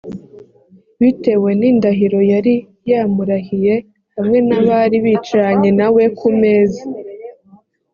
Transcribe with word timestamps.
bitewe 1.01 1.49
n’indahiro 1.59 2.19
yari 2.31 2.55
yamurahiye, 2.89 3.75
hamwe 4.15 4.37
n’abari 4.47 4.97
bicaranye 5.05 5.69
na 5.79 5.87
we 5.93 6.03
ku 6.17 6.29
meza. 6.39 6.81